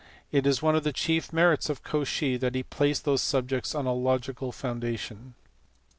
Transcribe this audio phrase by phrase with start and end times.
[0.31, 3.85] It is one of the chief merits of Cauchy that he placed those subjects on
[3.85, 5.35] a logical foundation.